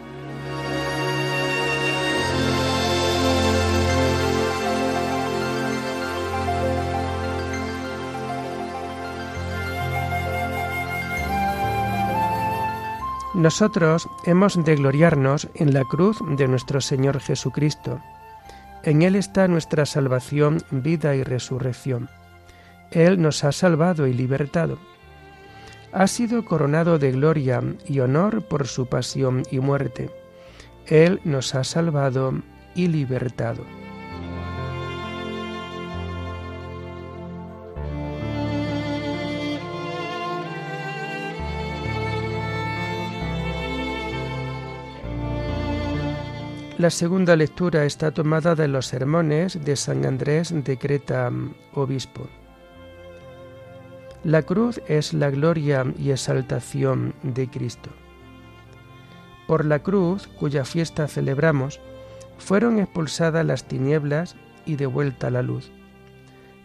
Nosotros 13.35 14.09
hemos 14.25 14.63
de 14.63 14.75
gloriarnos 14.75 15.49
en 15.53 15.71
la 15.71 15.83
cruz 15.83 16.17
de 16.37 16.47
nuestro 16.47 16.81
Señor 16.81 17.19
Jesucristo. 17.19 18.01
En 18.83 19.03
Él 19.03 19.15
está 19.15 19.47
nuestra 19.47 19.85
salvación, 19.85 20.63
vida 20.71 21.15
y 21.15 21.21
resurrección. 21.21 22.09
Él 22.91 23.21
nos 23.21 23.43
ha 23.43 23.51
salvado 23.51 24.07
y 24.07 24.13
libertado. 24.13 24.79
Ha 25.91 26.07
sido 26.07 26.43
coronado 26.43 26.97
de 26.97 27.11
gloria 27.11 27.61
y 27.87 27.99
honor 27.99 28.41
por 28.47 28.67
su 28.67 28.87
pasión 28.87 29.43
y 29.51 29.59
muerte. 29.59 30.09
Él 30.87 31.21
nos 31.23 31.53
ha 31.53 31.63
salvado 31.63 32.33
y 32.73 32.87
libertado. 32.87 33.63
La 46.79 46.89
segunda 46.89 47.35
lectura 47.35 47.83
está 47.83 48.11
tomada 48.11 48.55
de 48.55 48.69
los 48.69 48.85
sermones 48.85 49.65
de 49.65 49.75
San 49.75 50.05
Andrés 50.05 50.53
de 50.63 50.77
Creta, 50.77 51.29
obispo. 51.73 52.29
La 54.23 54.43
cruz 54.43 54.79
es 54.87 55.13
la 55.13 55.29
gloria 55.29 55.83
y 55.97 56.11
exaltación 56.11 57.13
de 57.21 57.49
Cristo. 57.49 57.89
Por 59.45 59.65
la 59.65 59.79
cruz, 59.79 60.29
cuya 60.39 60.63
fiesta 60.63 61.09
celebramos, 61.09 61.81
fueron 62.37 62.79
expulsadas 62.79 63.45
las 63.45 63.65
tinieblas 63.65 64.37
y 64.65 64.77
devuelta 64.77 65.29
la 65.29 65.41
luz. 65.41 65.73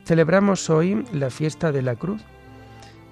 Celebramos 0.04 0.71
hoy 0.71 1.04
la 1.12 1.28
fiesta 1.28 1.73
de 1.73 1.83
la 1.83 1.97
cruz 1.97 2.23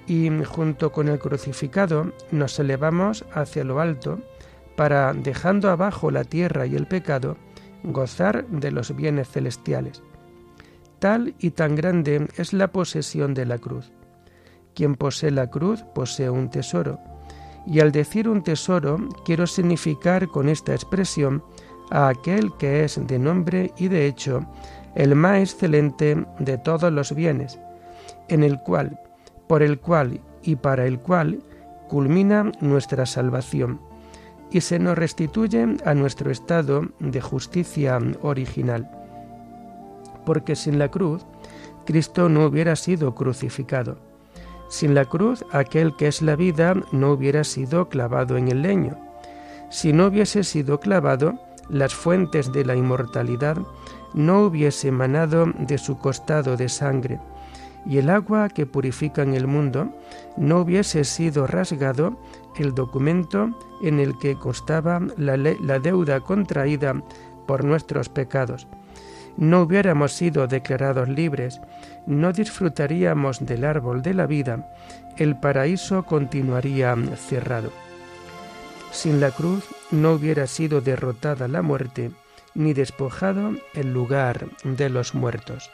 y 0.07 0.31
junto 0.45 0.93
con 0.93 1.09
el 1.09 1.19
crucificado 1.19 2.13
nos 2.31 2.61
elevamos 2.61 3.25
hacia 3.35 3.65
lo 3.65 3.81
alto 3.81 4.21
para, 4.77 5.13
dejando 5.13 5.71
abajo 5.71 6.11
la 6.11 6.25
tierra 6.25 6.67
y 6.67 6.75
el 6.77 6.87
pecado, 6.87 7.37
gozar 7.83 8.47
de 8.49 8.71
los 8.71 8.95
bienes 8.95 9.29
celestiales. 9.29 10.03
Tal 10.99 11.35
y 11.39 11.51
tan 11.51 11.75
grande 11.75 12.29
es 12.37 12.53
la 12.53 12.69
posesión 12.69 13.35
de 13.35 13.47
la 13.47 13.59
cruz. 13.59 13.91
Quien 14.75 14.95
posee 14.95 15.31
la 15.31 15.51
cruz 15.51 15.85
posee 15.95 16.31
un 16.31 16.49
tesoro. 16.49 16.99
Y 17.67 17.81
al 17.81 17.93
decir 17.93 18.29
un 18.29 18.43
tesoro, 18.43 19.09
quiero 19.25 19.47
significar 19.47 20.29
con 20.29 20.49
esta 20.49 20.73
expresión 20.73 21.43
a 21.91 22.09
aquel 22.09 22.57
que 22.57 22.85
es 22.85 23.05
de 23.07 23.19
nombre 23.19 23.73
y 23.77 23.89
de 23.89 24.07
hecho 24.07 24.47
el 24.95 25.15
más 25.15 25.41
excelente 25.41 26.25
de 26.39 26.59
todos 26.59 26.93
los 26.93 27.15
bienes, 27.15 27.59
en 28.29 28.43
el 28.43 28.59
cual, 28.61 28.99
por 29.49 29.63
el 29.63 29.79
cual 29.79 30.21
y 30.43 30.57
para 30.57 30.87
el 30.87 30.99
cual 30.99 31.43
culmina 31.89 32.51
nuestra 32.61 33.07
salvación 33.07 33.81
y 34.53 34.61
se 34.61 34.79
nos 34.79 34.97
restituye 34.97 35.77
a 35.85 35.95
nuestro 35.95 36.31
estado 36.31 36.89
de 37.01 37.21
justicia 37.21 37.99
original. 38.21 38.91
Porque 40.27 40.55
sin 40.57 40.79
la 40.79 40.89
cruz, 40.89 41.25
Cristo 41.87 42.29
no 42.29 42.47
hubiera 42.47 42.77
sido 42.77 43.15
crucificado. 43.15 43.99
Sin 44.69 44.95
la 44.95 45.07
cruz, 45.07 45.45
aquel 45.53 45.97
que 45.97 46.07
es 46.07 46.23
la 46.23 46.37
vida 46.37 46.75
no 46.93 47.13
hubiera 47.13 47.45
sido 47.45 47.89
clavado 47.89 48.37
en 48.37 48.49
el 48.49 48.63
leño. 48.63 48.97
Si 49.71 49.93
no 49.93 50.07
hubiese 50.07 50.45
sido 50.45 50.81
clavado, 50.81 51.39
las 51.69 51.95
fuentes 51.95 52.53
de 52.53 52.65
la 52.65 52.77
inmortalidad 52.77 53.57
no 54.15 54.43
hubiese 54.43 54.89
emanado 54.89 55.47
de 55.59 55.79
su 55.79 55.99
costado 55.99 56.57
de 56.57 56.69
sangre, 56.69 57.21
y 57.87 57.99
el 57.99 58.11
agua 58.11 58.49
que 58.49 58.67
purifica 58.67 59.23
en 59.23 59.35
el 59.35 59.47
mundo 59.47 59.89
no 60.37 60.61
hubiese 60.61 61.05
sido 61.05 61.47
rasgado 61.47 62.19
el 62.57 62.75
documento 62.75 63.51
en 63.81 64.01
el 64.01 64.19
que 64.19 64.37
constaba 64.37 65.01
la, 65.17 65.37
la 65.37 65.79
deuda 65.79 66.21
contraída 66.21 67.03
por 67.47 67.65
nuestros 67.65 68.09
pecados. 68.09 68.67
No 69.37 69.63
hubiéramos 69.63 70.13
sido 70.13 70.47
declarados 70.47 71.09
libres, 71.09 71.61
no 72.07 72.33
disfrutaríamos 72.33 73.45
del 73.45 73.65
árbol 73.65 74.03
de 74.03 74.15
la 74.15 74.27
vida, 74.27 74.69
el 75.17 75.39
paraíso 75.39 76.05
continuaría 76.05 76.95
cerrado. 77.17 77.71
Sin 78.91 79.21
la 79.21 79.31
cruz 79.31 79.65
no 79.91 80.13
hubiera 80.13 80.47
sido 80.47 80.83
derrotada 80.83 81.49
la 81.49 81.63
muerte, 81.63 82.13
ni 82.55 82.75
despojado 82.75 83.53
el 83.73 83.93
lugar 83.93 84.47
de 84.65 84.91
los 84.91 85.15
muertos. 85.15 85.71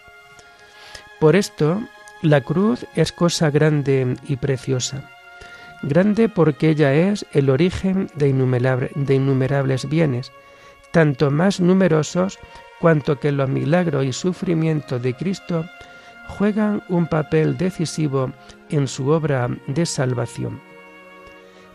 Por 1.19 1.35
esto, 1.35 1.83
la 2.23 2.43
cruz 2.43 2.87
es 2.95 3.11
cosa 3.11 3.51
grande 3.51 4.17
y 4.29 4.37
preciosa 4.37 5.11
grande 5.83 6.29
porque 6.29 6.71
ella 6.71 6.95
es 6.95 7.27
el 7.33 7.51
origen 7.51 8.09
de, 8.15 8.29
innumerables 8.29 9.89
bienes, 9.89 10.33
tanto 10.93 11.31
más 11.31 11.61
numerosos 11.61 12.39
cuanto 12.81 13.19
que 13.19 13.33
los 13.33 13.49
milagros 13.49 14.05
y 14.05 14.13
sufrimientos 14.13 15.03
de 15.03 15.15
Cristo 15.15 15.65
juegan 16.29 16.83
un 16.89 17.07
papel 17.07 17.57
decisivo 17.57 18.33
en 18.71 18.87
su 18.87 19.09
obra 19.09 19.49
de 19.67 19.87
salvación. 19.87 20.61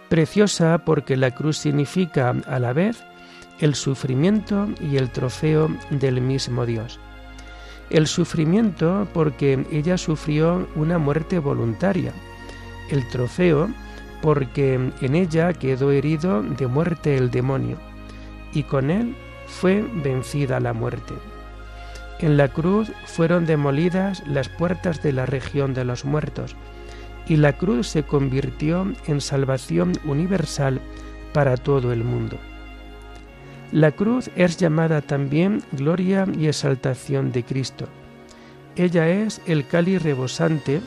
Preciosa 0.10 0.78
porque 0.86 1.18
la 1.18 1.32
cruz 1.32 1.58
significa 1.58 2.36
a 2.48 2.60
la 2.60 2.74
vez 2.74 3.04
el 3.60 3.76
sufrimiento 3.76 4.68
y 4.80 4.98
el 4.98 5.10
trofeo 5.10 5.70
del 5.90 6.22
mismo 6.22 6.66
Dios. 6.66 7.00
El 7.90 8.08
sufrimiento 8.08 9.08
porque 9.14 9.66
ella 9.72 9.98
sufrió 9.98 10.68
una 10.76 10.98
muerte 10.98 11.40
voluntaria. 11.40 12.12
El 12.90 13.08
trofeo 13.10 13.70
porque 14.24 14.76
en 15.02 15.16
ella 15.16 15.52
quedó 15.52 15.92
herido 15.92 16.42
de 16.42 16.66
muerte 16.66 17.18
el 17.18 17.30
demonio, 17.30 17.76
y 18.54 18.64
con 18.64 18.90
él 18.90 19.18
fue 19.48 19.86
vencida 19.96 20.62
la 20.62 20.72
muerte. 20.72 21.14
En 22.20 22.38
la 22.38 22.48
cruz 22.48 22.90
fueron 23.06 23.46
demolidas 23.46 24.24
las 24.26 24.48
puertas 24.48 25.04
de 25.04 25.12
la 25.12 25.26
región 25.26 25.74
de 25.74 25.84
los 25.84 26.06
muertos, 26.06 26.56
y 27.28 27.36
la 27.36 27.58
cruz 27.58 27.90
se 27.90 28.04
convirtió 28.04 28.94
en 29.08 29.20
salvación 29.20 29.92
universal 30.06 30.80
para 31.34 31.58
todo 31.58 31.92
el 31.92 32.06
mundo. 32.06 32.38
La 33.74 33.92
cruz 33.92 34.30
es 34.38 34.56
llamada 34.56 35.02
también 35.02 35.62
gloria 35.74 36.26
y 36.40 36.48
exaltación 36.48 37.34
de 37.34 37.44
Cristo. 37.44 37.90
Ella 38.78 39.10
es 39.10 39.42
el 39.48 39.68
cáliz 39.68 40.02
rebosante 40.02 40.80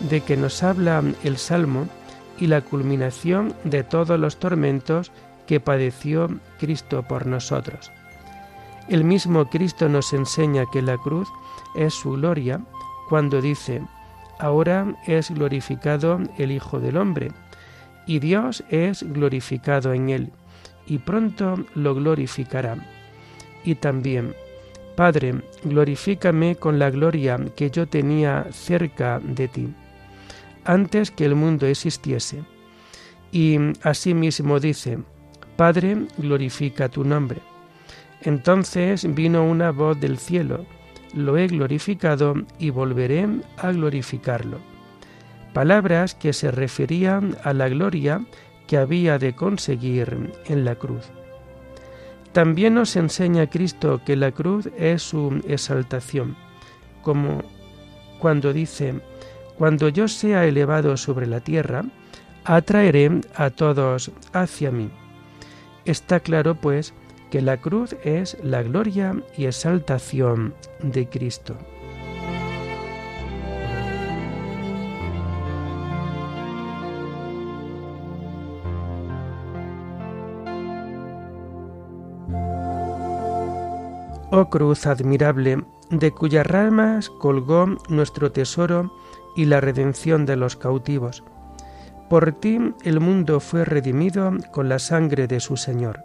de 0.00 0.20
que 0.20 0.36
nos 0.36 0.62
habla 0.62 1.02
el 1.24 1.38
Salmo 1.38 1.88
y 2.38 2.46
la 2.46 2.60
culminación 2.60 3.54
de 3.64 3.82
todos 3.82 4.18
los 4.18 4.38
tormentos 4.38 5.12
que 5.46 5.60
padeció 5.60 6.28
Cristo 6.58 7.02
por 7.02 7.26
nosotros. 7.26 7.90
El 8.88 9.04
mismo 9.04 9.48
Cristo 9.48 9.88
nos 9.88 10.12
enseña 10.12 10.64
que 10.72 10.82
la 10.82 10.96
cruz 10.96 11.28
es 11.74 11.94
su 11.94 12.12
gloria 12.12 12.60
cuando 13.08 13.40
dice, 13.40 13.82
ahora 14.38 14.94
es 15.06 15.30
glorificado 15.30 16.20
el 16.38 16.52
Hijo 16.52 16.80
del 16.80 16.96
Hombre, 16.96 17.32
y 18.06 18.20
Dios 18.20 18.62
es 18.68 19.02
glorificado 19.02 19.92
en 19.92 20.10
él, 20.10 20.32
y 20.86 20.98
pronto 20.98 21.56
lo 21.74 21.94
glorificará. 21.94 22.76
Y 23.64 23.74
también, 23.76 24.34
Padre, 24.94 25.42
glorifícame 25.64 26.56
con 26.56 26.78
la 26.78 26.90
gloria 26.90 27.38
que 27.56 27.70
yo 27.70 27.88
tenía 27.88 28.46
cerca 28.52 29.20
de 29.20 29.48
ti 29.48 29.74
antes 30.66 31.10
que 31.10 31.24
el 31.24 31.34
mundo 31.34 31.66
existiese. 31.66 32.42
Y 33.32 33.58
asimismo 33.82 34.60
dice, 34.60 34.98
Padre, 35.56 36.06
glorifica 36.18 36.88
tu 36.88 37.04
nombre. 37.04 37.40
Entonces 38.22 39.14
vino 39.14 39.44
una 39.44 39.70
voz 39.70 39.98
del 40.00 40.18
cielo, 40.18 40.66
lo 41.14 41.36
he 41.38 41.46
glorificado 41.46 42.34
y 42.58 42.70
volveré 42.70 43.26
a 43.56 43.72
glorificarlo. 43.72 44.58
Palabras 45.52 46.14
que 46.14 46.32
se 46.32 46.50
referían 46.50 47.36
a 47.42 47.52
la 47.52 47.68
gloria 47.68 48.24
que 48.66 48.76
había 48.76 49.18
de 49.18 49.34
conseguir 49.34 50.32
en 50.46 50.64
la 50.64 50.74
cruz. 50.74 51.06
También 52.32 52.74
nos 52.74 52.96
enseña 52.96 53.48
Cristo 53.48 54.02
que 54.04 54.16
la 54.16 54.32
cruz 54.32 54.68
es 54.76 55.02
su 55.02 55.40
exaltación, 55.48 56.36
como 57.02 57.42
cuando 58.18 58.52
dice, 58.52 59.00
cuando 59.58 59.88
yo 59.88 60.08
sea 60.08 60.44
elevado 60.44 60.96
sobre 60.96 61.26
la 61.26 61.40
tierra, 61.40 61.84
atraeré 62.44 63.20
a 63.34 63.50
todos 63.50 64.10
hacia 64.32 64.70
mí. 64.70 64.90
Está 65.84 66.20
claro, 66.20 66.54
pues, 66.54 66.94
que 67.30 67.40
la 67.40 67.56
cruz 67.56 67.96
es 68.04 68.36
la 68.42 68.62
gloria 68.62 69.22
y 69.36 69.46
exaltación 69.46 70.54
de 70.80 71.08
Cristo. 71.08 71.56
Oh 84.32 84.50
cruz 84.50 84.88
admirable, 84.88 85.64
de 85.88 86.10
cuyas 86.10 86.44
ramas 86.44 87.10
colgó 87.10 87.66
nuestro 87.88 88.32
tesoro 88.32 88.92
y 89.36 89.44
la 89.44 89.60
redención 89.60 90.26
de 90.26 90.34
los 90.34 90.56
cautivos. 90.56 91.22
Por 92.10 92.32
ti 92.32 92.58
el 92.82 92.98
mundo 92.98 93.38
fue 93.38 93.64
redimido 93.64 94.32
con 94.50 94.68
la 94.68 94.80
sangre 94.80 95.28
de 95.28 95.38
su 95.38 95.56
Señor. 95.56 96.04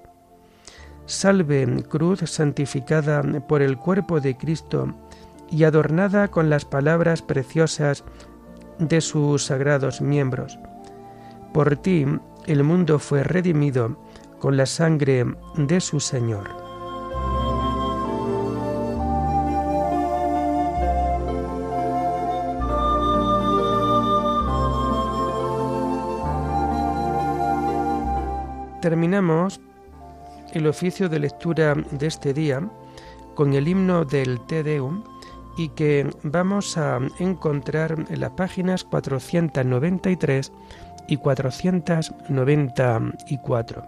Salve, 1.08 1.84
cruz 1.90 2.20
santificada 2.20 3.24
por 3.48 3.64
el 3.64 3.78
cuerpo 3.78 4.20
de 4.20 4.38
Cristo 4.38 4.94
y 5.50 5.64
adornada 5.64 6.28
con 6.28 6.50
las 6.52 6.64
palabras 6.64 7.24
preciosas 7.24 8.04
de 8.78 9.02
sus 9.02 9.46
sagrados 9.46 10.00
miembros. 10.00 10.60
Por 11.54 11.76
ti 11.76 12.06
el 12.46 12.64
mundo 12.64 13.00
fue 13.00 13.24
redimido 13.24 13.98
con 14.40 14.58
la 14.58 14.68
sangre 14.68 15.26
de 15.56 15.82
su 15.82 16.00
Señor. 16.00 16.61
Terminamos 28.82 29.62
el 30.54 30.66
oficio 30.66 31.08
de 31.08 31.20
lectura 31.20 31.76
de 31.76 32.08
este 32.08 32.34
día 32.34 32.68
con 33.36 33.54
el 33.54 33.68
himno 33.68 34.06
del 34.06 34.44
Te 34.48 34.64
Deum 34.64 35.04
y 35.56 35.70
que 35.70 36.10
vamos 36.24 36.80
a 36.80 36.98
encontrar 37.20 38.08
en 38.10 38.20
las 38.20 38.32
páginas 38.32 38.84
493 38.84 40.52
y 41.08 41.18
494. 41.18 43.84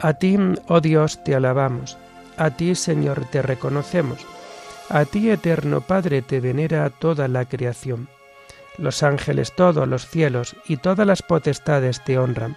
A 0.00 0.14
ti, 0.14 0.38
oh 0.68 0.80
Dios, 0.80 1.22
te 1.22 1.34
alabamos, 1.34 1.98
a 2.38 2.48
ti, 2.50 2.74
Señor, 2.74 3.26
te 3.26 3.42
reconocemos, 3.42 4.26
a 4.88 5.04
ti, 5.04 5.28
eterno 5.28 5.82
Padre, 5.82 6.22
te 6.22 6.40
venera 6.40 6.88
toda 6.88 7.28
la 7.28 7.44
creación. 7.44 8.08
Los 8.78 9.02
ángeles 9.02 9.54
todos, 9.54 9.86
los 9.86 10.08
cielos 10.08 10.56
y 10.66 10.78
todas 10.78 11.06
las 11.06 11.20
potestades 11.20 12.02
te 12.04 12.16
honran 12.16 12.56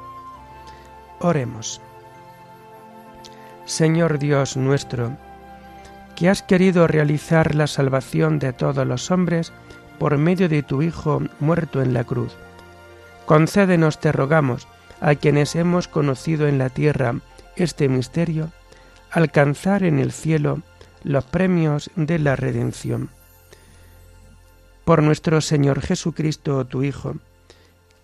Oremos. 1.23 1.81
Señor 3.65 4.17
Dios 4.17 4.57
nuestro, 4.57 5.15
que 6.15 6.29
has 6.29 6.41
querido 6.41 6.87
realizar 6.87 7.53
la 7.53 7.67
salvación 7.67 8.39
de 8.39 8.53
todos 8.53 8.85
los 8.87 9.11
hombres 9.11 9.53
por 9.99 10.17
medio 10.17 10.49
de 10.49 10.63
tu 10.63 10.81
Hijo 10.81 11.21
muerto 11.39 11.81
en 11.81 11.93
la 11.93 12.03
cruz. 12.03 12.33
Concédenos, 13.27 13.99
te 13.99 14.11
rogamos, 14.11 14.67
a 14.99 15.13
quienes 15.13 15.55
hemos 15.55 15.87
conocido 15.87 16.47
en 16.47 16.57
la 16.57 16.69
tierra 16.69 17.15
este 17.55 17.87
misterio, 17.87 18.49
alcanzar 19.11 19.83
en 19.83 19.99
el 19.99 20.11
cielo 20.11 20.61
los 21.03 21.23
premios 21.25 21.91
de 21.95 22.17
la 22.17 22.35
redención. 22.35 23.09
Por 24.85 25.03
nuestro 25.03 25.39
Señor 25.41 25.81
Jesucristo, 25.81 26.65
tu 26.65 26.81
Hijo, 26.81 27.15